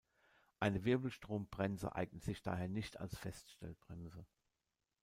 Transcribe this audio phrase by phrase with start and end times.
[0.59, 4.25] Eine Wirbelstrombremse eignet sich daher nicht als Feststellbremse.